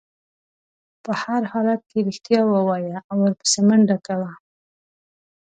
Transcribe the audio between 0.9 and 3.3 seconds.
په هر حالت کې رښتیا ووایه او